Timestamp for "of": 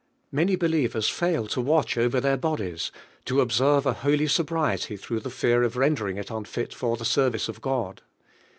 5.61-5.77, 7.47-7.61